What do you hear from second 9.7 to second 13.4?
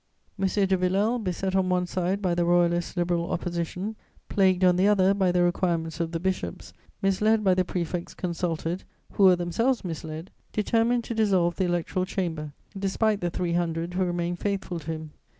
misled, determined to dissolve the Electoral Chamber, despite the